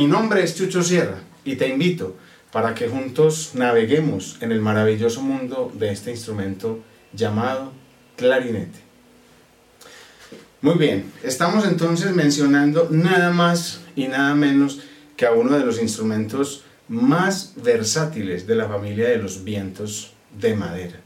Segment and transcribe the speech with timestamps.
[0.00, 2.16] Mi nombre es Chucho Sierra y te invito
[2.52, 6.80] para que juntos naveguemos en el maravilloso mundo de este instrumento
[7.12, 7.70] llamado
[8.16, 8.78] clarinete.
[10.62, 14.80] Muy bien, estamos entonces mencionando nada más y nada menos
[15.18, 20.56] que a uno de los instrumentos más versátiles de la familia de los vientos de
[20.56, 20.98] madera.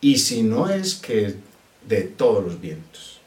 [0.00, 1.36] Y si no es que
[1.88, 3.20] de todos los vientos.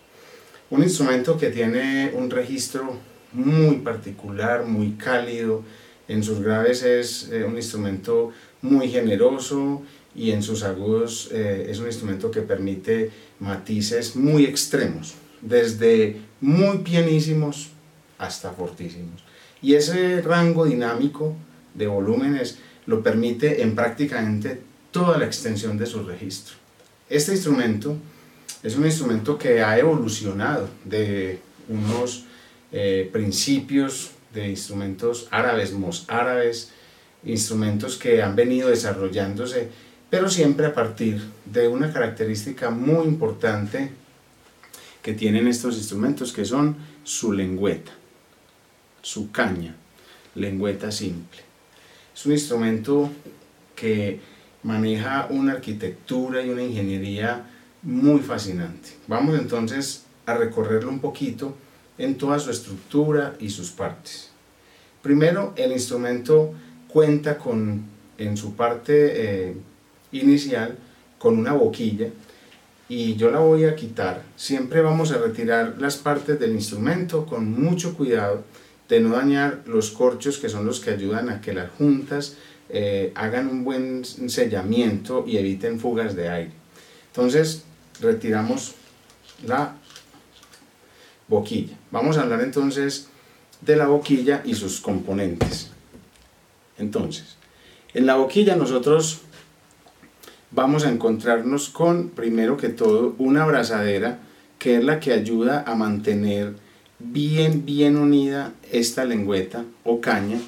[0.70, 3.00] Un instrumento que tiene un registro
[3.36, 5.64] muy particular, muy cálido.
[6.08, 9.84] En sus graves es eh, un instrumento muy generoso
[10.16, 16.80] y en sus agudos eh, es un instrumento que permite matices muy extremos, desde muy
[16.80, 17.70] pianísimos
[18.18, 19.24] hasta fortísimos.
[19.62, 21.36] Y ese rango dinámico
[21.74, 26.56] de volúmenes lo permite en prácticamente toda la extensión de su registro.
[27.10, 27.98] Este instrumento
[28.64, 32.26] es un instrumento que ha evolucionado de unos
[32.72, 35.74] eh, principios de instrumentos árabes,
[36.08, 36.72] árabes,
[37.24, 39.70] instrumentos que han venido desarrollándose,
[40.10, 43.92] pero siempre a partir de una característica muy importante
[45.02, 47.92] que tienen estos instrumentos, que son su lengüeta,
[49.02, 49.76] su caña,
[50.36, 51.42] lengüeta simple.
[52.14, 53.12] Es un instrumento
[53.76, 54.20] que
[54.64, 57.46] maneja una arquitectura y una ingeniería
[57.84, 58.90] muy fascinante.
[59.08, 61.56] Vamos entonces a recorrerlo un poquito
[61.98, 64.30] en toda su estructura y sus partes.
[65.02, 66.54] Primero, el instrumento
[66.88, 67.86] cuenta con,
[68.18, 69.56] en su parte eh,
[70.12, 70.78] inicial,
[71.18, 72.10] con una boquilla
[72.88, 74.24] y yo la voy a quitar.
[74.36, 78.44] Siempre vamos a retirar las partes del instrumento con mucho cuidado
[78.88, 82.36] de no dañar los corchos que son los que ayudan a que las juntas
[82.70, 86.52] eh, hagan un buen sellamiento y eviten fugas de aire.
[87.08, 87.64] Entonces
[88.02, 88.76] retiramos
[89.46, 89.76] la
[91.28, 91.78] boquilla.
[91.92, 93.08] Vamos a hablar entonces
[93.62, 95.72] de la boquilla y sus componentes.
[96.78, 97.38] Entonces,
[97.94, 99.22] en la boquilla nosotros
[100.52, 104.20] vamos a encontrarnos con, primero que todo, una abrazadera
[104.60, 106.56] que es la que ayuda a mantener
[107.00, 110.40] bien, bien unida esta lengüeta o caña,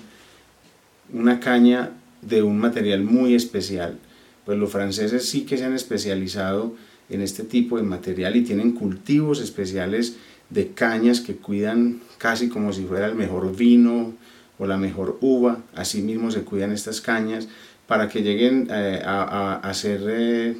[1.13, 3.99] una caña de un material muy especial.
[4.45, 6.75] Pues los franceses sí que se han especializado
[7.09, 10.17] en este tipo de material y tienen cultivos especiales
[10.49, 14.13] de cañas que cuidan casi como si fuera el mejor vino
[14.57, 17.47] o la mejor uva, así mismo se cuidan estas cañas
[17.85, 20.57] para que lleguen eh, a, a, ser eh,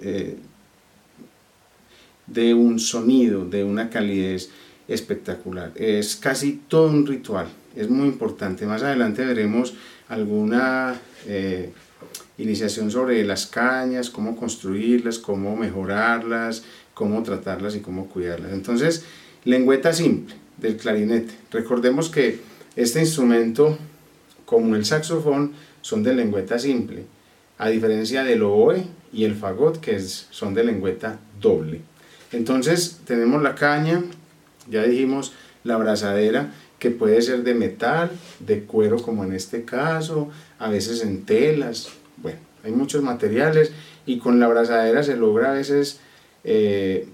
[0.00, 0.36] eh,
[2.26, 4.50] de un sonido, de una calidez
[4.86, 5.72] espectacular.
[5.76, 8.66] Es casi todo un ritual, es muy importante.
[8.66, 9.74] Más adelante veremos
[10.08, 11.00] alguna
[12.38, 16.64] iniciación sobre las cañas, cómo construirlas, cómo mejorarlas,
[16.98, 18.52] cómo tratarlas y cómo cuidarlas.
[18.52, 19.04] Entonces,
[19.44, 21.32] lengüeta simple del clarinete.
[21.52, 22.40] Recordemos que
[22.74, 23.78] este instrumento,
[24.44, 27.04] como el saxofón, son de lengüeta simple,
[27.56, 31.82] a diferencia del oboe y el fagot, que son de lengüeta doble.
[32.32, 34.02] Entonces, tenemos la caña,
[34.68, 38.10] ya dijimos, la abrazadera, que puede ser de metal,
[38.40, 43.70] de cuero como en este caso, a veces en telas, bueno, hay muchos materiales
[44.04, 46.00] y con la abrazadera se logra a veces
[46.50, 47.06] eh,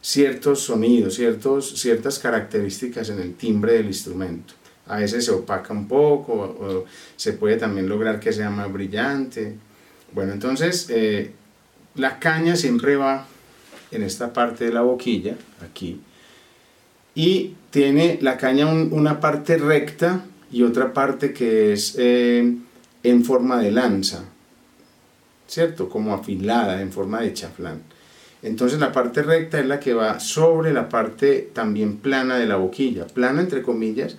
[0.00, 4.54] ciertos sonidos, ciertos, ciertas características en el timbre del instrumento.
[4.86, 6.84] A veces se opaca un poco o
[7.16, 9.56] se puede también lograr que sea más brillante.
[10.12, 11.32] Bueno, entonces eh,
[11.96, 13.26] la caña siempre va
[13.90, 16.00] en esta parte de la boquilla, aquí,
[17.16, 22.56] y tiene la caña una parte recta y otra parte que es eh,
[23.02, 24.24] en forma de lanza,
[25.48, 25.88] ¿cierto?
[25.88, 27.95] Como afilada, en forma de chaflán.
[28.46, 32.54] Entonces la parte recta es la que va sobre la parte también plana de la
[32.54, 34.16] boquilla, plana entre comillas,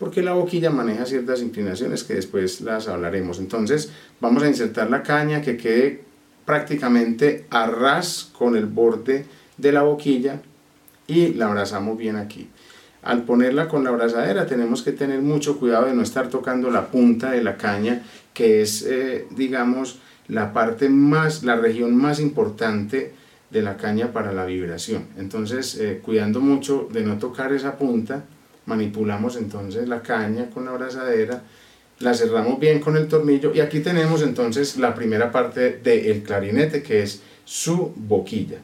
[0.00, 3.38] porque la boquilla maneja ciertas inclinaciones que después las hablaremos.
[3.38, 6.02] Entonces vamos a insertar la caña que quede
[6.44, 9.26] prácticamente a ras con el borde
[9.56, 10.40] de la boquilla
[11.06, 12.48] y la abrazamos bien aquí.
[13.02, 16.88] Al ponerla con la abrazadera tenemos que tener mucho cuidado de no estar tocando la
[16.88, 18.02] punta de la caña,
[18.34, 23.12] que es, eh, digamos, la parte más, la región más importante
[23.50, 25.06] de la caña para la vibración.
[25.16, 28.24] Entonces, eh, cuidando mucho de no tocar esa punta,
[28.66, 31.42] manipulamos entonces la caña con la abrazadera,
[32.00, 36.82] la cerramos bien con el tornillo y aquí tenemos entonces la primera parte del clarinete
[36.82, 38.58] que es su boquilla.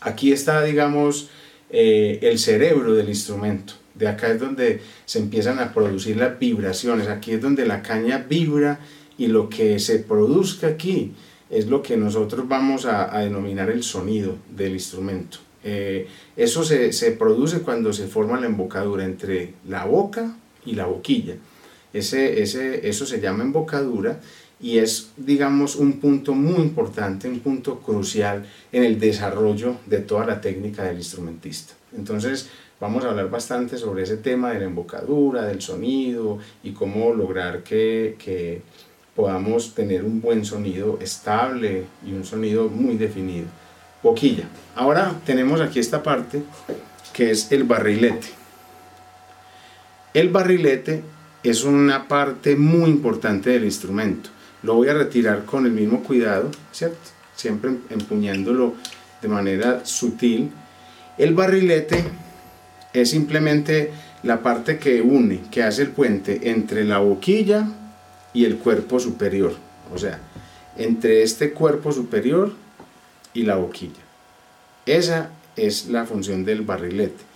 [0.00, 1.28] Aquí está, digamos,
[1.68, 3.74] eh, el cerebro del instrumento.
[3.94, 7.08] De acá es donde se empiezan a producir las vibraciones.
[7.08, 8.78] Aquí es donde la caña vibra
[9.18, 11.12] y lo que se produzca aquí
[11.50, 15.38] es lo que nosotros vamos a, denominar el sonido del instrumento.
[15.64, 16.06] Eh,
[16.36, 21.34] eso se, produce cuando se forma la embocadura entre la boca y la boquilla.
[21.92, 24.20] Ese, ese, eso se llama embocadura
[24.60, 30.26] y es, digamos, un punto muy importante, un punto crucial en el desarrollo de toda
[30.26, 31.74] la técnica del instrumentista.
[31.96, 32.48] Entonces,
[32.78, 37.64] vamos a hablar bastante sobre ese tema de la embocadura, del sonido y cómo lograr
[37.64, 38.62] que
[39.14, 43.46] podamos tener un buen sonido estable y un sonido muy definido.
[44.02, 44.44] Boquilla.
[44.76, 46.42] Ahora tenemos aquí esta parte
[47.12, 48.28] que es el barrilete.
[50.14, 51.02] El barrilete
[51.42, 54.30] es una parte muy importante del instrumento.
[54.62, 56.50] Lo voy a retirar con el mismo cuidado.
[57.36, 58.74] Siempre empuñándolo
[59.20, 60.50] de manera sutil.
[61.18, 62.04] El barrilete
[62.92, 63.92] es simplemente
[64.22, 67.66] la parte que une, que hace el puente entre la boquilla
[68.32, 69.54] y el cuerpo superior.
[69.92, 70.20] O sea,
[70.76, 72.52] entre este cuerpo superior
[73.34, 74.02] y la boquilla.
[74.86, 77.30] Esa es la función del barrilete.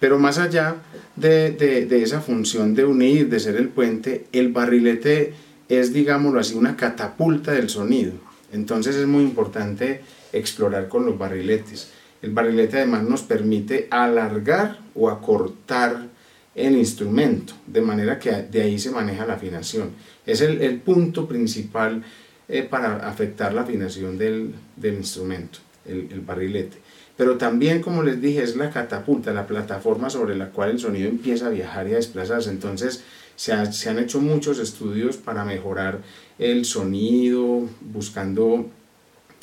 [0.00, 0.76] Pero más allá
[1.16, 5.32] de, esa función de unir, de ser el puente, el barrilete
[5.68, 8.12] es, digámoslo así, una catapulta del sonido.
[8.52, 10.02] Entonces es muy importante
[10.32, 11.90] explorar con los barriletes.
[12.20, 16.08] El barrilete además nos permite alargar o acortar
[16.54, 19.90] el instrumento, de manera que de ahí se maneja la afinación.
[20.24, 22.02] Es el, punto principal
[22.48, 26.84] eh, para afectar la afinación del, instrumento, el barrilete
[27.16, 31.08] pero también, como les dije, es la catapulta, la plataforma sobre la cual el sonido
[31.08, 32.50] empieza a viajar y a desplazarse.
[32.50, 33.04] Entonces,
[33.36, 36.00] se, han hecho muchos estudios para mejorar
[36.38, 38.68] el sonido, buscando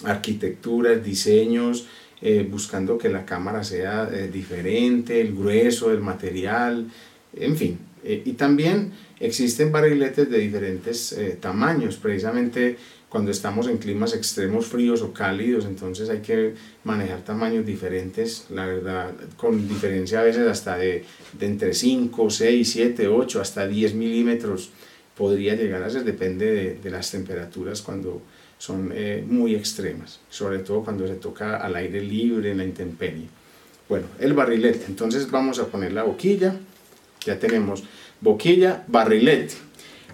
[0.03, 1.87] arquitecturas, diseños,
[2.21, 6.87] eh, buscando que la cámara sea eh, diferente, el grueso del material,
[7.35, 7.79] en fin.
[8.03, 12.77] Eh, y también existen barriletes de diferentes tamaños, precisamente
[13.11, 16.53] cuando estamos en climas extremos fríos o cálidos, entonces hay que
[16.85, 21.03] manejar tamaños diferentes, la verdad, con diferencia a veces hasta de,
[21.41, 24.69] entre 5, 6, 7, 8, hasta 10 milímetros
[25.17, 28.21] podría llegar a ser, depende de, las temperaturas cuando
[28.61, 33.25] son eh, muy extremas, sobre todo cuando se toca al aire libre, en la intemperie.
[33.89, 36.53] Bueno, el barrilete, entonces vamos a poner la boquilla,
[37.25, 37.83] ya tenemos
[38.21, 39.55] boquilla, barrilete.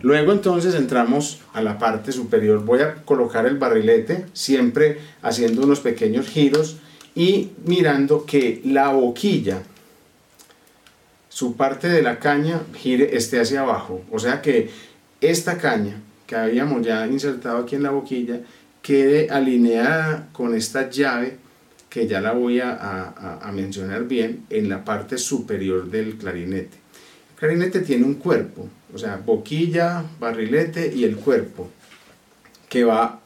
[0.02, 2.64] Luego entonces entramos a la parte superior.
[2.64, 6.78] Voy a colocar el barrilete, siempre haciendo unos pequeños giros
[7.16, 9.62] y mirando que la boquilla,
[11.28, 14.04] su parte de la caña, gire, esté hacia abajo.
[14.10, 14.70] O sea que
[15.20, 18.42] esta caña que habíamos ya insertado aquí en la boquilla
[18.82, 21.38] quede alineada con esta llave
[21.90, 26.78] que ya la voy a, mencionar bien en la parte superior del clarinete.
[27.32, 31.70] El clarinete tiene un cuerpo, o sea, boquilla, barrilete y el cuerpo,
[32.70, 33.22] que va,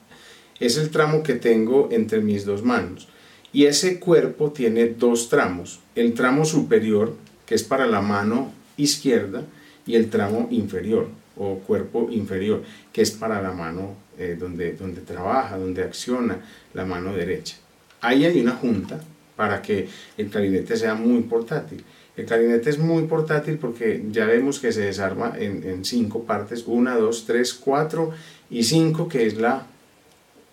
[0.60, 3.08] es el tramo que tengo entre mis dos manos.
[3.52, 7.16] Y ese cuerpo tiene dos tramos, el tramo superior,
[7.46, 9.44] que es para la mano izquierda,
[9.86, 11.10] y el tramo inferior,
[11.42, 12.62] o cuerpo inferior,
[12.94, 16.38] que es para la mano eh, donde, donde trabaja, donde acciona
[16.76, 17.56] la mano derecha.
[18.00, 19.00] Ahí hay una junta
[19.36, 21.84] para que el clarinete sea muy portátil.
[22.16, 26.96] El clarinete es muy portátil porque ya vemos que se desarma en, cinco partes, una,
[26.96, 28.12] dos, tres, cuatro
[28.52, 29.66] y cinco, que es la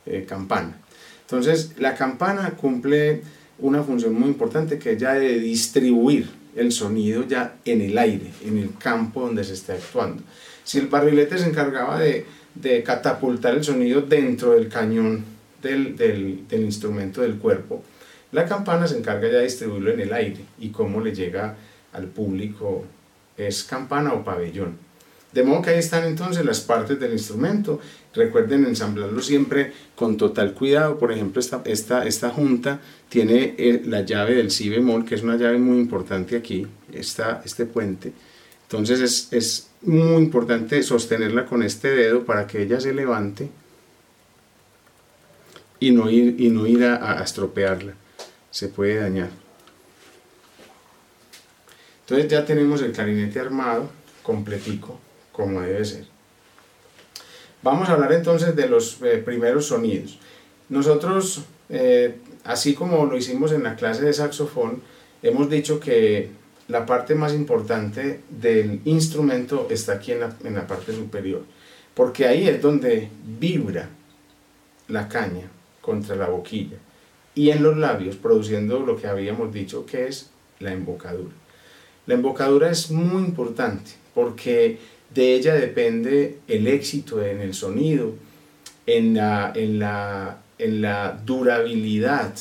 [0.07, 0.75] eh, campana.
[1.23, 3.21] Entonces, la campana cumple
[3.59, 8.30] una función muy importante que es ya de distribuir el sonido ya en el aire,
[8.47, 10.23] en el campo donde se está actuando.
[10.69, 12.27] Si el barrilete se encargaba de,
[12.85, 15.25] catapultar el sonido dentro del cañón
[15.63, 17.83] del, del instrumento del cuerpo,
[18.33, 21.57] la campana se encarga ya de distribuirlo en el aire y cómo le llega
[21.95, 22.85] al público
[23.39, 24.77] es campana o pabellón.
[25.33, 27.81] De modo que ahí están entonces las partes del instrumento.
[28.15, 30.99] Recuerden ensamblarlo siempre con total cuidado.
[30.99, 35.23] Por ejemplo, esta, esta, esta junta tiene eh, la llave del si bemol, que es
[35.23, 38.13] una llave muy importante aquí, esta, este puente.
[38.65, 43.49] Entonces es, es muy importante sostenerla con este dedo para que ella se levante
[45.80, 47.94] y no ir, y no ir a estropearla
[48.50, 49.30] se puede dañar.
[52.00, 53.88] Entonces ya tenemos el clarinete armado,
[54.23, 54.99] completico,
[55.32, 56.06] como debe ser.
[57.62, 60.18] Vamos a hablar entonces de los eh, primeros sonidos.
[60.68, 64.82] Nosotros, eh, así como lo hicimos en la clase de saxofón,
[65.23, 66.30] hemos dicho que
[66.69, 71.43] la parte más importante del instrumento está aquí en la, en la parte superior,
[71.95, 73.09] porque ahí es donde
[73.39, 73.89] vibra
[74.89, 76.77] la caña contra la boquilla
[77.35, 81.35] y en los labios, produciendo lo que habíamos dicho que es la embocadura.
[82.07, 84.79] La embocadura es muy importante porque
[85.15, 88.15] de ella depende el éxito en el sonido,
[88.87, 92.35] en la, en la, en la durabilidad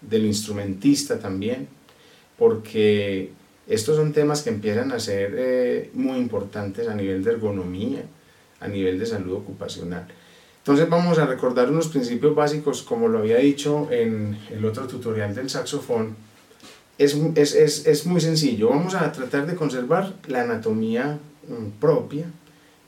[0.00, 1.68] del instrumentista también,
[2.36, 3.30] porque
[3.66, 8.02] Estos son temas que empiezan a ser eh, muy importantes a nivel de ergonomía,
[8.60, 10.06] a nivel de salud ocupacional.
[10.58, 15.34] Entonces vamos a recordar unos principios básicos, como lo había dicho en el otro tutorial
[15.34, 16.16] del saxofón.
[16.98, 22.26] Es, es, es, es muy sencillo, vamos a tratar de conservar la anatomía mm, propia,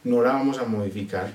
[0.04, 1.33] no la vamos a modificar,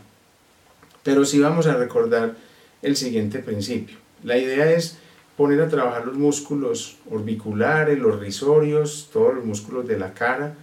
[1.03, 2.36] pero sí vamos a recordar
[2.81, 3.98] el siguiente principio.
[4.24, 4.98] La idea es
[5.39, 10.53] poner a trabajar los músculos orbiculares, los risorios, todos los músculos de la cara,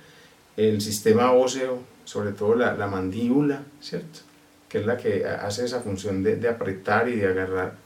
[0.54, 4.18] el sistema óseo, sobre todo la, la mandíbula, ¿cierto?
[4.68, 7.76] que es la que hace esa función de, de, apretar y de agarrar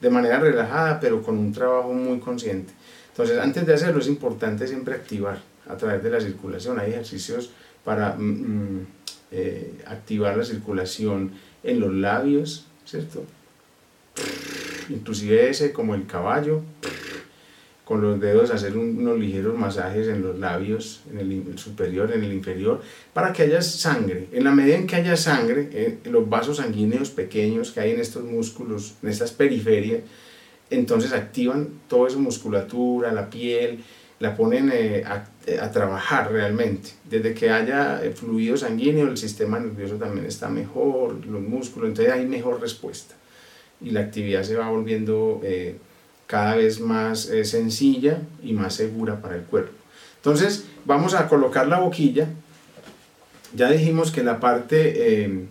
[0.00, 2.72] de manera relajada, pero con un trabajo muy consciente.
[3.10, 5.38] Entonces, antes de hacerlo es importante siempre activar
[5.68, 6.80] a través de la circulación.
[6.80, 7.52] Hay ejercicios
[7.84, 8.86] para mm, mm
[9.30, 11.30] eh, activar la circulación
[11.62, 13.22] en los labios, ¿cierto?
[14.90, 16.62] Inclusive ese como el caballo,
[17.90, 22.32] con los dedos hacer unos ligeros masajes en los labios, en el superior, en el
[22.32, 22.80] inferior,
[23.12, 24.28] para que haya sangre.
[24.30, 27.90] En la medida en que haya sangre, en eh, los vasos sanguíneos pequeños que hay
[27.90, 30.02] en estos músculos, en estas periferias,
[30.70, 33.80] entonces activan toda esa musculatura, la piel,
[34.20, 35.26] la ponen eh, a,
[35.60, 36.90] a, trabajar realmente.
[37.10, 42.14] Desde que haya eh, fluido sanguíneo, el sistema nervioso también está mejor, los músculos, entonces
[42.14, 43.16] hay mejor respuesta.
[43.80, 45.40] Y la actividad se va volviendo
[46.30, 49.72] cada vez más eh, sencilla y más segura para el cuerpo.
[50.14, 52.28] Entonces vamos a colocar la boquilla.
[53.52, 55.46] Ya dijimos que la parte eh,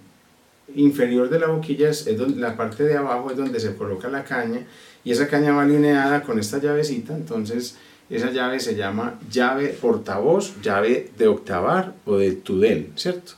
[0.75, 4.23] inferior de la boquilla es, donde, la parte de abajo es donde se coloca la
[4.23, 4.61] caña
[5.03, 7.13] y esa caña va alineada con esta llavecita.
[7.13, 7.75] Entonces
[8.09, 13.33] esa llave se llama llave portavoz, llave de octavar o de tudel, ¿cierto?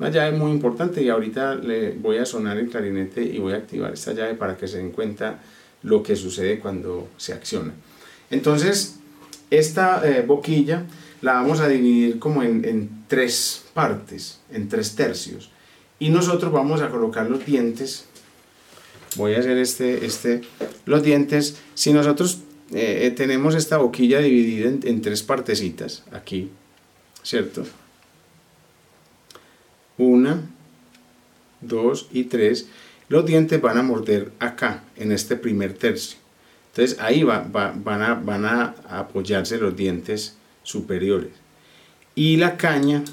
[0.00, 3.56] Una llave muy importante y ahorita le voy a sonar el clarinete y voy a
[3.56, 5.42] activar esta llave para que se den cuenta
[5.82, 7.74] lo que sucede cuando se acciona.
[8.30, 8.96] Entonces,
[9.50, 10.86] esta eh, boquilla
[11.20, 15.50] la vamos a dividir como en, tres partes, en tres tercios.
[15.98, 18.06] Y nosotros vamos a colocar los dientes.
[19.16, 20.40] Voy a hacer este, este,
[20.86, 21.58] los dientes.
[21.74, 22.38] Si nosotros
[22.72, 26.48] eh, eh, tenemos esta boquilla dividida en, en tres partecitas, aquí,
[27.22, 27.66] ¿cierto?
[30.00, 30.40] Una,
[31.60, 32.68] dos y tres
[33.10, 36.16] los dientes van a morder acá, en este primer tercio.
[36.70, 41.32] Entonces ahí va, van, a, van a apoyarse los dientes superiores.
[42.14, 43.04] Y la caña,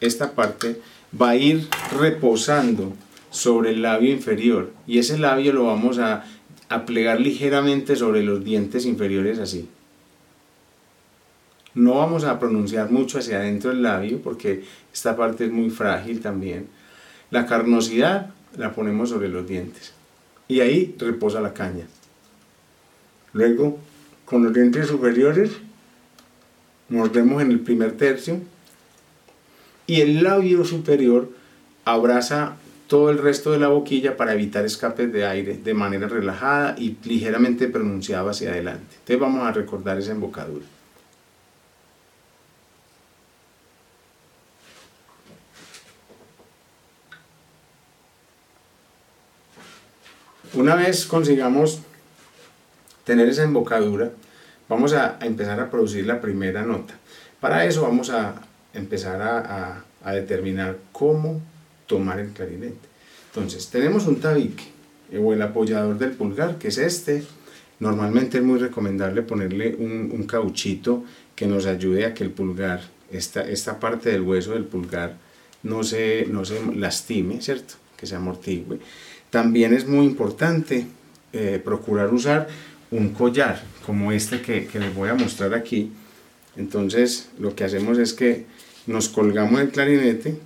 [0.00, 0.80] esta parte,
[1.14, 2.94] va a ir reposando
[3.30, 4.72] sobre el labio inferior.
[4.88, 6.24] Y ese labio lo vamos a,
[6.68, 9.68] a plegar ligeramente sobre los dientes inferiores así.
[11.78, 16.20] No vamos a pronunciar mucho hacia adentro del labio porque esta parte es muy frágil
[16.20, 16.66] también.
[17.30, 19.92] La carnosidad la ponemos sobre los dientes.
[20.48, 21.86] Y ahí reposa la caña.
[23.32, 23.78] Luego,
[24.24, 25.52] con los dientes superiores,
[26.88, 28.40] mordemos en el primer tercio
[29.86, 31.30] y el labio superior
[31.84, 32.56] abraza
[32.88, 36.96] todo el resto de la boquilla para evitar escapes de aire de manera relajada y
[37.04, 38.96] ligeramente pronunciado hacia adelante.
[38.98, 40.64] Entonces vamos a recordar esa embocadura.
[50.58, 51.78] Una vez consigamos
[53.04, 54.10] tener esa embocadura,
[54.68, 56.94] vamos a, empezar a producir la primera nota.
[57.38, 58.34] Para eso vamos a
[58.74, 61.40] empezar a, a, determinar cómo
[61.86, 62.88] tomar el clarinete.
[63.28, 64.64] Entonces, tenemos un tabique
[65.16, 67.22] o el apoyador del pulgar, que es este.
[67.78, 71.04] Normalmente es muy recomendable ponerle un, un cauchito
[71.36, 72.80] que nos ayude a que el pulgar,
[73.12, 75.18] esta, esta parte del hueso del pulgar,
[75.62, 77.74] no se, no se lastime, ¿cierto?
[77.96, 78.80] Que se amortigue.
[79.30, 80.86] También es muy importante
[81.32, 82.48] eh, procurar usar
[82.90, 85.92] un collar como este que, que, les voy a mostrar aquí.
[86.56, 88.46] Entonces lo que hacemos es que
[88.86, 90.38] nos colgamos el clarinete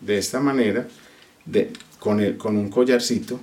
[0.00, 0.88] de esta manera
[1.44, 3.38] de, con, el, con un collarcito.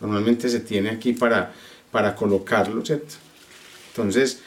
[0.00, 1.52] Normalmente se tiene aquí para,
[1.90, 3.14] para colocarlo, ¿cierto?
[3.88, 4.40] Entonces,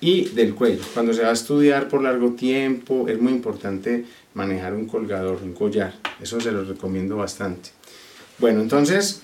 [0.00, 0.82] y del cuello.
[0.94, 4.04] Cuando se va a estudiar por largo tiempo es muy importante
[4.34, 5.94] manejar un colgador, un collar.
[6.20, 7.70] Eso se lo recomiendo bastante.
[8.40, 9.20] Bueno, entonces,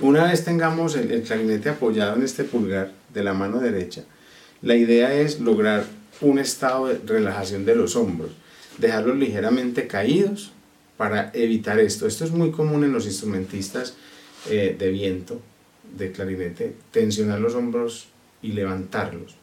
[0.00, 4.04] una vez tengamos el, clarinete apoyado en este pulgar de la mano derecha,
[4.62, 5.84] la idea es lograr
[6.22, 8.30] un estado de relajación de los hombros,
[8.78, 10.52] dejarlos ligeramente caídos
[10.96, 12.06] para evitar esto.
[12.06, 13.94] Esto es muy común en los instrumentistas
[14.48, 15.42] eh, de viento,
[15.98, 18.08] de clarinete, tensionar los hombros
[18.40, 19.36] y levantarlos.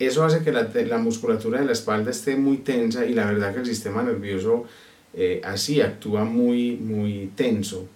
[0.00, 3.60] Eso hace que la, musculatura de la espalda esté muy tensa y la verdad que
[3.60, 4.64] el sistema nervioso
[5.14, 7.86] eh, así actúa muy, muy tenso.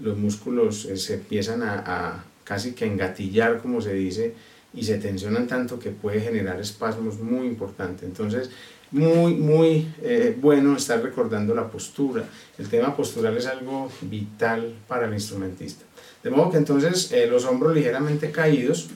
[0.00, 4.34] Los músculos eh, se empiezan a, casi que engatillar, como se dice,
[4.74, 8.04] y se tensionan tanto que puede generar espasmos muy importantes.
[8.04, 8.50] Entonces,
[8.90, 12.24] muy, muy eh, bueno estar recordando la postura.
[12.58, 15.84] El tema postural es algo vital para el instrumentista.
[16.22, 18.88] De modo que entonces los hombros ligeramente caídos,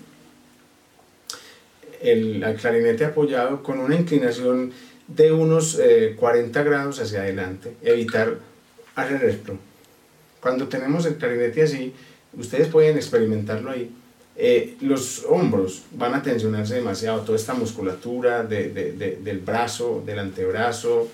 [2.02, 4.73] el, clarinete apoyado con una inclinación
[5.14, 5.78] de unos
[6.16, 8.38] 40 eh, grados hacia adelante, evitar
[8.95, 9.57] hacer esto.
[10.40, 11.92] Cuando tenemos el clarinete así,
[12.37, 13.90] ustedes pueden experimentarlo ahí,
[14.35, 21.09] eh, los hombros van a tensionarse demasiado, toda esta musculatura del brazo, del antebrazo,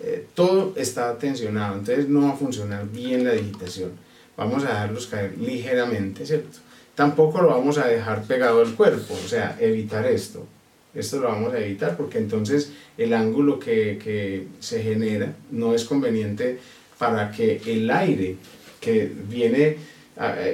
[0.00, 3.92] eh, todo está tensionado, entonces no va a funcionar bien la digitación.
[4.36, 6.58] Vamos a dejarlos caer ligeramente, ¿cierto?
[6.94, 10.46] Tampoco lo vamos a dejar pegado al cuerpo, o sea, evitar esto.
[10.94, 15.84] Esto lo vamos a evitar porque entonces el ángulo que, que se genera no es
[15.84, 16.58] conveniente
[16.98, 18.36] para que el aire
[18.80, 19.76] que viene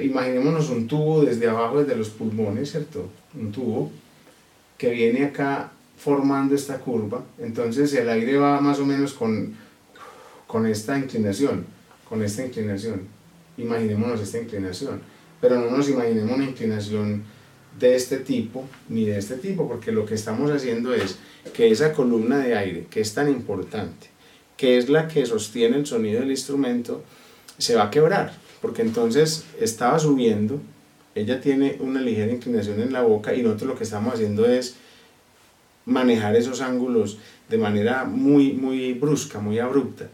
[0.03, 3.09] imaginémonos un tubo desde abajo, desde los pulmones, ¿cierto?
[3.35, 3.91] Un tubo
[4.77, 9.53] que viene acá formando esta curva, entonces el aire va más o menos con,
[10.47, 11.65] con esta inclinación,
[12.07, 13.01] con esta inclinación.
[13.57, 15.01] Imaginémonos esta inclinación,
[15.41, 17.23] pero no nos imaginemos una inclinación
[17.77, 21.17] de este tipo ni de este tipo, porque lo que estamos haciendo es
[21.53, 24.07] que esa columna de aire, que es tan importante,
[24.57, 27.03] que es la que sostiene el sonido del instrumento,
[27.57, 30.61] se va a quebrar porque entonces estaba subiendo,
[31.15, 34.75] ella tiene una ligera inclinación en la boca y nosotros lo que estamos haciendo es
[35.85, 37.17] manejar esos ángulos
[37.49, 40.09] de manera muy, muy brusca, muy abrupta.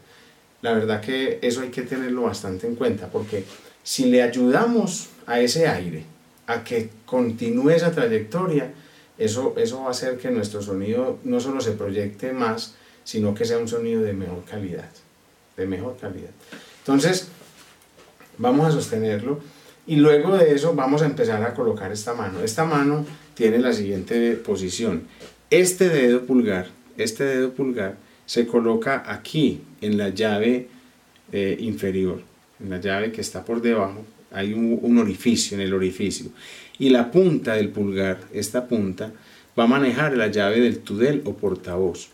[0.62, 3.44] La verdad que eso hay que tenerlo bastante en cuenta, porque
[3.84, 6.04] si le ayudamos a ese aire
[6.48, 8.74] a que continúe esa trayectoria,
[9.18, 13.46] eso, eso va a hacer que nuestro sonido no solo se proyecte más, sino que
[13.46, 14.90] sea un sonido de mejor calidad,
[15.56, 16.32] de mejor calidad.
[16.80, 17.30] Entonces,
[18.38, 19.40] vamos a sostenerlo
[19.88, 22.42] y luego de eso vamos a empezar a colocar esta mano.
[22.42, 25.04] Esta mano tiene la siguiente posición.
[25.50, 30.68] Este dedo pulgar, este dedo pulgar se coloca aquí en la llave
[31.32, 32.22] eh, inferior,
[32.60, 34.04] en la llave que está por debajo.
[34.36, 36.28] Hay un, orificio en el orificio.
[36.78, 39.12] Y la punta del pulgar, esta punta,
[39.58, 42.10] va a manejar la llave del tudel o portavoz.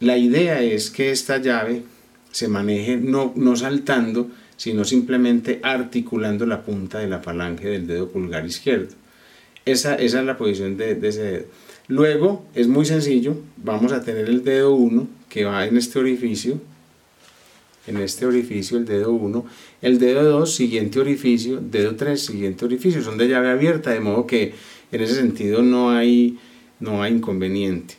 [0.00, 1.82] La idea es que esta llave
[2.30, 8.08] se maneje no, no saltando, sino simplemente articulando la punta de la falange del dedo
[8.08, 8.94] pulgar izquierdo.
[9.64, 11.44] Esa, esa es la posición de, ese dedo.
[11.88, 16.60] Luego es muy sencillo, vamos a tener el dedo 1 que va en este orificio,
[17.86, 19.46] en este orificio el dedo 1,
[19.82, 24.26] el dedo 2 siguiente orificio, dedo 3 siguiente orificio, son de llave abierta, de modo
[24.26, 24.54] que
[24.92, 26.38] en ese sentido no hay,
[26.80, 27.94] no hay inconveniente.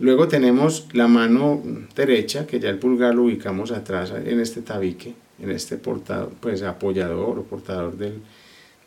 [0.00, 1.62] Luego tenemos la mano
[1.94, 6.62] derecha, que ya el pulgar lo ubicamos atrás en este tabique, en este portador, pues
[6.62, 8.20] apoyador o portador del,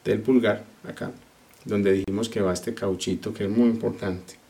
[0.06, 1.12] del pulgar, acá,
[1.66, 4.40] donde dijimos que va este cauchito que es muy importante.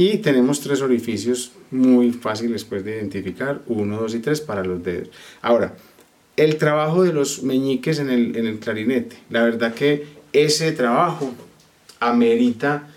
[0.00, 4.82] Y tenemos tres orificios muy fáciles pues, de identificar, uno, dos y tres para los
[4.82, 5.10] dedos.
[5.42, 5.76] Ahora,
[6.38, 9.18] el trabajo de los meñiques en el, en el clarinete.
[9.28, 11.34] La verdad que ese trabajo
[11.98, 12.88] amerita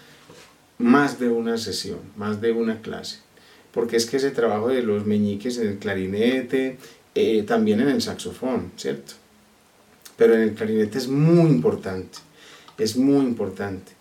[0.78, 3.20] más de una sesión, más de una clase.
[3.74, 6.78] Porque es que ese trabajo de los meñiques en el clarinete,
[7.16, 9.16] eh, también en el saxofón, ¿cierto?
[10.16, 12.20] Pero en el clarinete es muy importante,
[12.78, 13.92] es muy importante,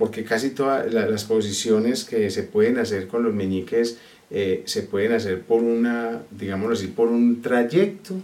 [0.00, 3.98] porque casi todas las posiciones que se pueden hacer con los meñiques
[4.30, 8.14] eh, se pueden hacer por una, digámoslo así, por un trayecto,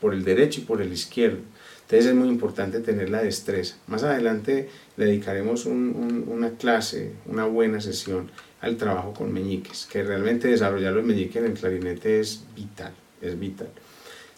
[0.00, 1.40] por el derecho y por el izquierdo.
[1.82, 3.76] Entonces es muy importante tener la destreza.
[3.88, 8.30] Más adelante le dedicaremos una clase, una buena sesión
[8.62, 13.38] al trabajo con meñiques, que realmente desarrollar los meñiques en el clarinete es vital es
[13.38, 13.68] vital.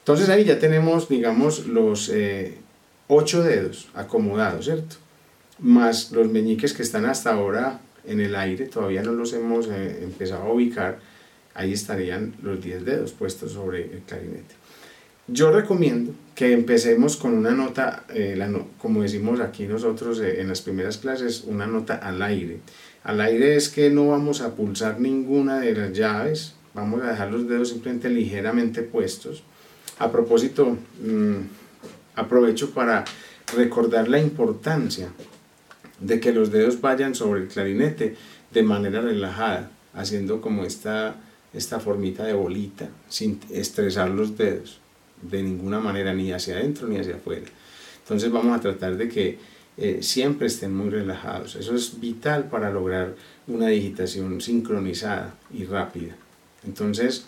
[0.01, 2.55] Entonces ahí ya tenemos, digamos, los eh,
[3.07, 4.97] ocho dedos acomodados, ¿cierto?
[5.59, 10.01] Más los meñiques que están hasta ahora en el aire, todavía no los hemos eh,
[10.03, 10.99] empezado a ubicar,
[11.55, 14.55] ahí estarían los diez dedos puestos sobre el clarinete.
[15.27, 20.63] Yo recomiendo que empecemos con una nota, eh, la como decimos aquí nosotros en las
[20.63, 22.61] primeras clases, una nota al aire.
[23.05, 27.31] Al aire es que no vamos a pulsar ninguna de las llaves, vamos a dejar
[27.31, 29.43] los dedos simplemente ligeramente puestos.
[29.99, 31.37] A propósito, mm,
[32.15, 33.05] aprovecho para
[33.55, 35.09] recordar la importancia
[36.01, 38.17] de que los dedos vayan sobre el clarinete
[38.51, 41.17] de manera relajada, haciendo como esta,
[41.53, 44.81] esta formita de bolita, sin estresar los dedos
[45.23, 47.47] de ninguna manera, ni hacia adentro ni hacia afuera.
[48.03, 49.39] Entonces vamos a tratar de que
[49.77, 51.57] eh, siempre estén muy relajados.
[51.57, 53.15] Eso es vital para lograr
[53.47, 56.15] una digitación sincronizada y rápida.
[56.67, 57.27] Entonces,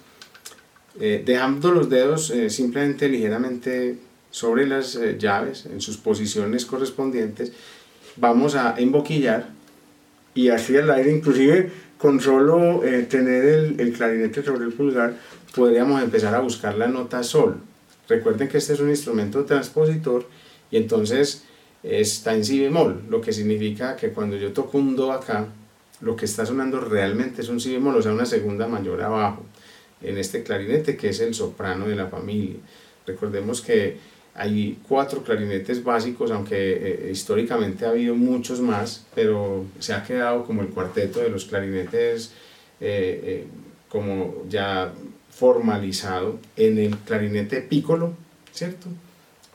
[0.98, 3.96] eh, dejando los dedos eh, simplemente ligeramente
[4.30, 7.52] sobre las eh, llaves en sus posiciones correspondientes,
[8.16, 9.48] vamos a emboquillar
[10.34, 15.16] y así al aire, inclusive con solo eh, tener el, el, clarinete sobre el pulgar,
[15.54, 17.60] podríamos empezar a buscar la nota sol.
[18.08, 20.26] Recuerden que este es un instrumento transpositor
[20.70, 21.44] y entonces
[21.82, 25.46] está en si bemol, lo que significa que cuando yo toco un do acá,
[26.00, 29.44] lo que está sonando realmente es un si bemol, o sea, una segunda mayor abajo,
[30.02, 32.56] en este clarinete que es el soprano de la familia.
[33.06, 33.98] Recordemos que
[34.34, 40.44] hay cuatro clarinetes básicos, aunque eh, históricamente ha habido muchos más, pero se ha quedado
[40.44, 42.32] como el cuarteto de los clarinetes
[42.80, 43.46] eh, eh,
[43.88, 44.92] como ya
[45.30, 48.14] formalizado en el clarinete pícolo,
[48.52, 48.88] ¿cierto?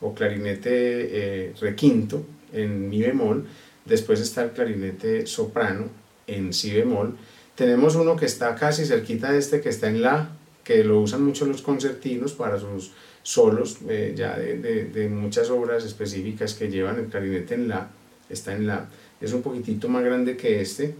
[0.02, 3.46] O clarinete requinto en mi bemol,
[3.86, 5.86] después está el clarinete soprano
[6.28, 7.18] en si bemol,
[7.56, 10.30] tenemos uno que está casi cerquita de este que está en la,
[10.64, 12.92] que lo usan mucho los concertinos para sus
[13.26, 17.90] solos eh, ya de, de, muchas obras específicas que llevan el clarinete en la,
[18.30, 18.88] está en la,
[19.20, 20.94] es un poquitito más grande que este,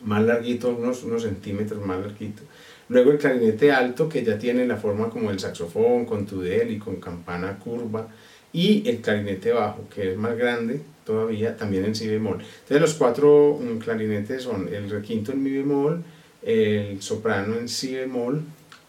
[0.00, 2.42] más larguito, unos, unos centímetros más larguito.
[2.88, 6.78] Luego el clarinete alto que ya tiene la forma como el saxofón, con tudel y
[6.80, 8.08] con campana curva.
[8.52, 12.38] Y el clarinete bajo, que es más grande todavía, también en si bemol.
[12.40, 16.02] Entonces los cuatro mm, clarinetes son el requinto en mi bemol,
[16.42, 18.42] el soprano en si bemol,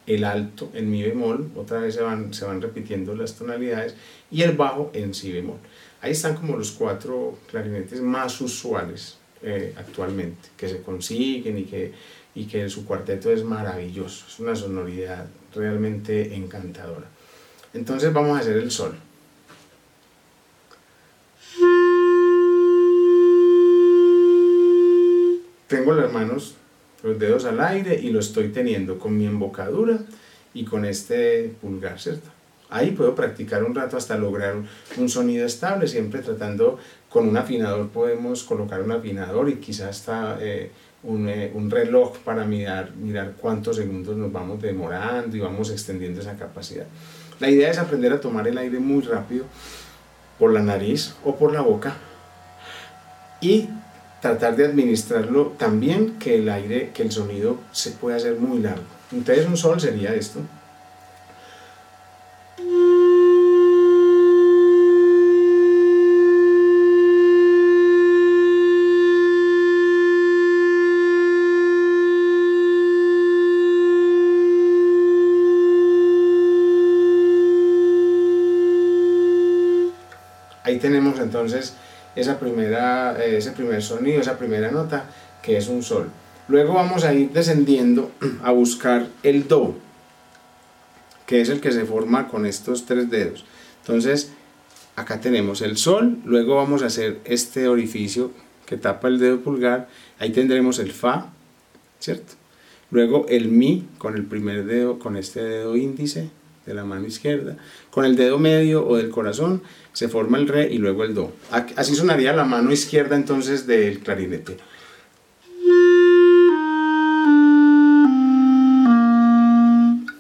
[0.08, 3.94] el alto en mi bemol, otra vez se van, se van repitiendo las tonalidades,
[4.32, 5.58] y el bajo en si bemol.
[6.02, 11.94] Ahí están como los cuatro clarinetes más usuales eh, actualmente, que se consiguen y que,
[12.36, 17.08] y que su cuarteto es maravilloso, es una sonoridad realmente encantadora.
[17.74, 18.96] Entonces vamos a hacer el sol.
[25.68, 26.56] Tengo las manos
[27.04, 30.00] los dedos al aire y lo estoy teniendo con mi embocadura
[30.54, 32.30] y con este pulgar, ¿cierto?
[32.70, 34.56] Ahí puedo practicar un rato hasta lograr
[34.98, 36.78] un sonido estable, siempre tratando
[37.10, 40.72] con un afinador podemos colocar un afinador y quizás hasta eh,
[41.04, 46.20] un, eh, un, reloj para mirar, mirar cuántos segundos nos vamos demorando y vamos extendiendo
[46.20, 46.86] esa capacidad.
[47.40, 49.46] La idea es aprender a tomar el aire muy rápido
[50.38, 51.96] por la nariz o por la boca
[53.40, 53.70] y
[54.22, 58.84] tratar de administrarlo también que el aire, que el sonido se puede hacer muy largo.
[59.12, 60.42] Entonces un sol sería esto.
[80.64, 81.76] Ahí tenemos entonces
[82.18, 85.06] esa primera, eh, ese primer sonido, esa primera nota,
[85.42, 86.10] que es un sol.
[86.48, 88.12] Luego vamos a ir descendiendo
[88.44, 89.76] a buscar el do,
[91.26, 93.46] que es el que se forma con estos tres dedos.
[93.82, 94.32] Entonces,
[94.96, 98.32] acá tenemos el sol, luego vamos a hacer este orificio
[98.66, 99.88] que tapa el dedo pulgar,
[100.20, 101.28] ahí tendremos el fa,
[102.00, 102.34] ¿cierto?
[102.90, 106.30] Luego el mi con el primer dedo, con este dedo índice,
[106.68, 107.56] de la mano izquierda.
[107.90, 111.32] Con el dedo medio o del corazón se forma el re y luego el do.
[111.76, 114.58] Así sonaría la mano izquierda entonces del clarinete.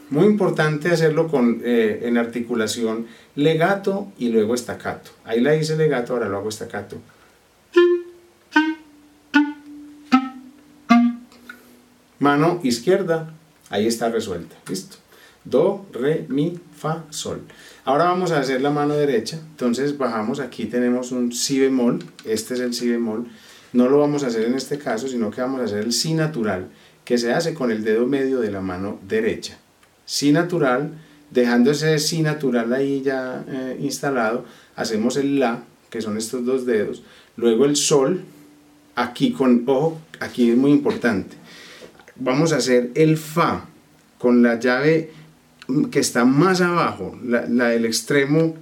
[0.09, 5.11] Muy importante hacerlo con, eh, en articulación legato y luego estacato.
[5.25, 6.97] Ahí la hice legato, ahora lo hago estacato.
[12.19, 13.33] Mano izquierda,
[13.69, 14.55] ahí está resuelta.
[14.67, 14.97] Listo
[15.49, 17.41] do, re, mi, fa, sol.
[17.85, 22.55] Ahora vamos a hacer la mano derecha, entonces bajamos, aquí tenemos un si bemol, este
[22.55, 23.27] es el si bemol,
[23.73, 26.13] no lo vamos a hacer en este caso, sino que vamos a hacer el si
[26.13, 26.67] natural,
[27.05, 29.57] que se hace con el dedo medio de la mano derecha.
[30.05, 30.91] Si natural,
[31.31, 36.65] dejando ese si natural ahí ya eh, instalado, hacemos el la, que son estos dos
[36.65, 37.03] dedos,
[37.37, 38.23] luego el sol,
[38.95, 41.37] aquí con, ojo, aquí es muy importante,
[42.17, 43.65] vamos a hacer el fa
[44.17, 45.11] con la llave
[45.91, 48.55] que está más abajo, la, del extremo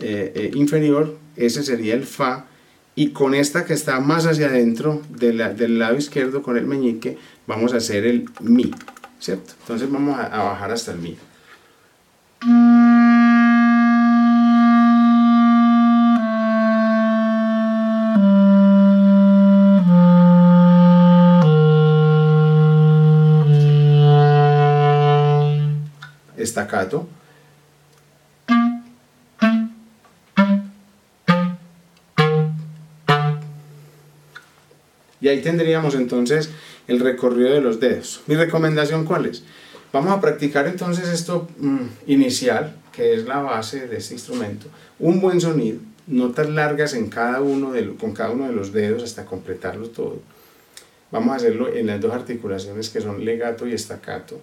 [0.00, 2.46] eh, eh, inferior, ese sería el Fa,
[2.94, 7.72] y con esta que está más hacia adentro del lado izquierdo con el meñique, vamos
[7.72, 8.70] a hacer el Mi,
[9.18, 9.54] ¿cierto?
[9.60, 11.16] Entonces vamos a, a bajar hasta el Mi.
[35.20, 36.50] Y ahí tendríamos entonces
[36.88, 38.22] el recorrido de los dedos.
[38.26, 39.44] Mi recomendación cuál es?
[39.92, 44.66] Vamos a practicar entonces esto mm, inicial, que es la base de este instrumento.
[44.98, 49.04] Un buen sonido, notas largas en cada uno de, con cada uno de los dedos
[49.04, 50.20] hasta completarlo todo.
[51.12, 54.40] Vamos a hacerlo en las dos articulaciones que son legato y estacato.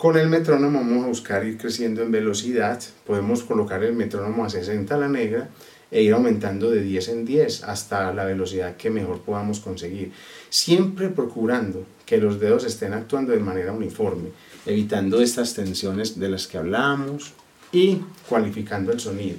[0.00, 2.82] Con el metrónomo vamos a buscar ir creciendo en velocidad.
[3.06, 5.50] Podemos colocar el metrónomo a 60 a la negra
[5.90, 10.12] e ir aumentando de 10 en 10 hasta la velocidad que mejor podamos conseguir.
[10.48, 14.30] Siempre procurando que los dedos estén actuando de manera uniforme,
[14.64, 17.34] evitando estas tensiones de las que hablamos
[17.70, 19.36] y cualificando el sonido.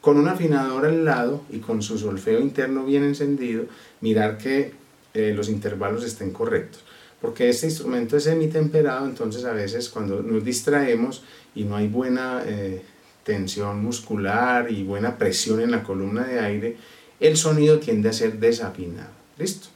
[0.00, 3.66] Con un afinador al lado y con su solfeo interno bien encendido,
[4.00, 4.72] mirar que
[5.14, 6.82] eh, los intervalos estén correctos.
[7.20, 11.22] Porque este instrumento es semitemperado, entonces a veces cuando nos distraemos
[11.54, 12.82] y no hay buena eh,
[13.24, 16.76] tensión muscular y buena presión en la columna de aire,
[17.20, 19.10] el sonido tiende a ser desafinado.
[19.38, 19.68] ¿Listo?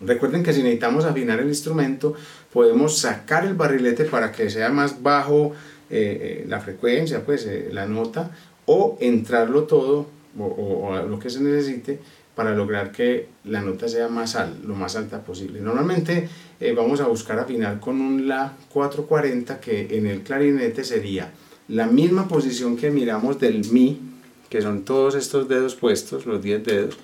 [0.00, 2.14] Recuerden que si necesitamos afinar el instrumento,
[2.52, 5.52] podemos sacar el barrilete para que sea más bajo
[5.90, 8.30] eh, la frecuencia, pues la nota,
[8.66, 10.06] o entrarlo todo
[10.38, 11.98] o, lo que se necesite
[12.40, 15.60] para lograr que la nota sea más alta, lo más alta posible.
[15.60, 16.26] Normalmente
[16.58, 21.32] eh, vamos a buscar afinar con un La 440 que en el clarinete sería
[21.68, 24.00] la misma posición que miramos del Mi,
[24.48, 26.96] que son todos estos dedos puestos, los 10 dedos,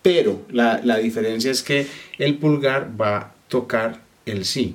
[0.00, 4.74] pero la, la diferencia es que el pulgar va a tocar el Si.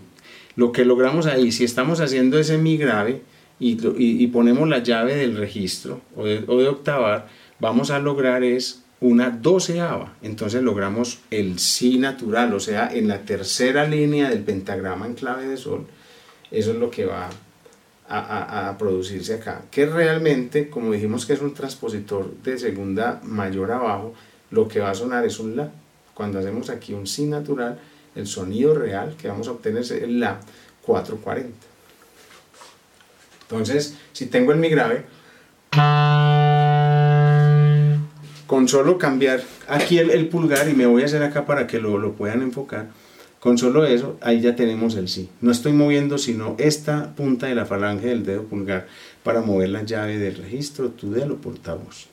[0.56, 3.24] Lo que logramos ahí, si estamos haciendo ese Mi grave,
[3.60, 10.14] y, ponemos la llave del registro o de, octavar, vamos a lograr es una doceava.
[10.22, 15.46] Entonces logramos el si natural, o sea, en la tercera línea del pentagrama en clave
[15.46, 15.86] de sol.
[16.50, 17.30] Eso es lo que va
[18.08, 19.64] a, producirse acá.
[19.70, 24.14] Que realmente, como dijimos que es un transpositor de segunda mayor abajo,
[24.52, 25.70] lo que va a sonar es un la.
[26.14, 27.80] Cuando hacemos aquí un si natural,
[28.16, 30.40] el sonido real que vamos a obtener es el la
[30.84, 31.52] 440.
[33.42, 35.04] Entonces, si tengo el mi grave,
[38.54, 41.98] con solo cambiar aquí el, pulgar, y me voy a hacer acá para que lo,
[41.98, 42.90] lo puedan enfocar,
[43.40, 45.28] con solo eso, ahí ya tenemos el sí.
[45.42, 48.86] No estoy moviendo sino esta punta de la falange del dedo pulgar
[49.24, 52.13] para mover la llave del registro, tu dedo portavoz.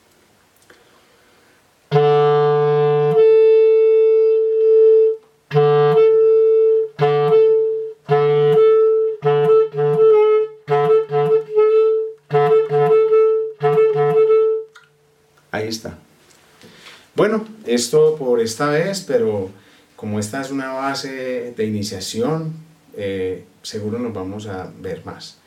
[17.73, 19.49] Esto por esta vez, pero
[19.95, 22.53] como esta es una base de iniciación,
[22.97, 25.37] eh, seguro nos vamos a ver más.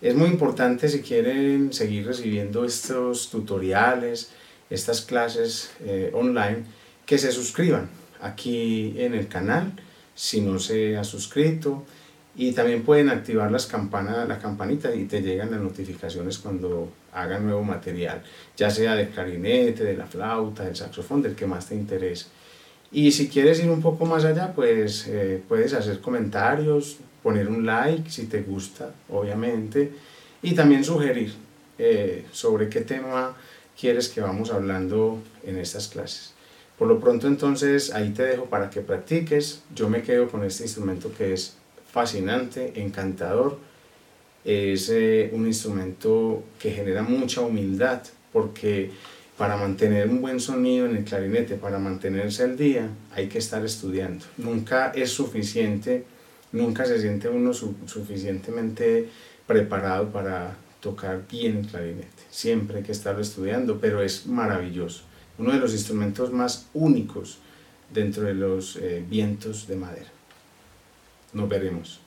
[0.00, 4.30] Es muy importante si quieren seguir recibiendo estos tutoriales,
[4.70, 6.64] estas clases eh, online,
[7.04, 7.88] que se suscriban
[8.20, 9.72] aquí en el canal
[10.14, 11.84] si no se ha suscrito
[12.38, 17.40] y también pueden activar las campanas, la campanita y te llegan las notificaciones cuando haga
[17.40, 18.22] nuevo material,
[18.56, 22.26] ya sea del clarinete, de la flauta, del saxofón, del que más te interese.
[22.92, 27.66] Y si quieres ir un poco más allá, pues eh, puedes hacer comentarios, poner un
[27.66, 29.90] like si te gusta, obviamente,
[30.40, 31.32] y también sugerir
[31.76, 33.34] eh, sobre qué tema
[33.78, 36.34] quieres que vamos hablando en estas clases.
[36.78, 39.64] Por lo pronto entonces ahí te dejo para que practiques.
[39.74, 41.57] Yo me quedo con este instrumento que es
[41.90, 43.58] fascinante, encantador.
[44.44, 48.90] Es eh, un instrumento que genera mucha humildad porque
[49.36, 53.64] para mantener un buen sonido en el clarinete, para mantenerse al día, hay que estar
[53.64, 54.24] estudiando.
[54.36, 56.04] Nunca es suficiente,
[56.50, 59.08] nunca se siente uno suficientemente
[59.46, 62.08] preparado para tocar bien el clarinete.
[62.30, 65.02] Siempre hay que estarlo estudiando, pero es maravilloso.
[65.38, 67.38] Uno de los instrumentos más únicos
[67.94, 70.17] dentro de los eh, vientos de madera.
[71.32, 72.00] Nos veremos.